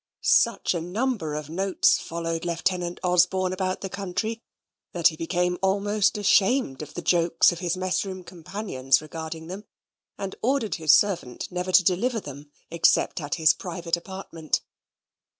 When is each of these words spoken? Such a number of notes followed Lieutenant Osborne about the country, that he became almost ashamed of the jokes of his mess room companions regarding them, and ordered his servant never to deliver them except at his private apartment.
Such 0.23 0.73
a 0.73 0.81
number 0.81 1.35
of 1.35 1.47
notes 1.51 1.99
followed 1.99 2.43
Lieutenant 2.43 2.99
Osborne 3.03 3.53
about 3.53 3.81
the 3.81 3.87
country, 3.89 4.41
that 4.93 5.09
he 5.09 5.15
became 5.15 5.59
almost 5.61 6.17
ashamed 6.17 6.81
of 6.81 6.95
the 6.95 7.03
jokes 7.03 7.51
of 7.51 7.59
his 7.59 7.77
mess 7.77 8.03
room 8.03 8.23
companions 8.23 8.99
regarding 8.99 9.45
them, 9.45 9.65
and 10.17 10.35
ordered 10.41 10.73
his 10.81 10.95
servant 10.97 11.51
never 11.51 11.71
to 11.71 11.83
deliver 11.83 12.19
them 12.19 12.49
except 12.71 13.21
at 13.21 13.35
his 13.35 13.53
private 13.53 13.95
apartment. 13.95 14.61